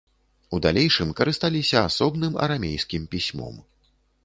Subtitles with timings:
[0.57, 3.63] У далейшым карысталіся асобным арамейскім пісьмом.